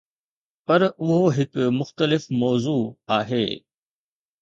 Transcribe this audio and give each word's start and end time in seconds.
پر 0.65 0.81
اهو 1.03 1.21
هڪ 1.37 1.53
مختلف 1.79 2.23
موضوع 2.41 2.81
آهي. 3.19 3.47